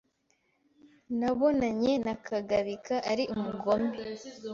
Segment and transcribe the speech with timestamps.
[1.19, 3.95] Nabonanye na Kagabika ari umugome.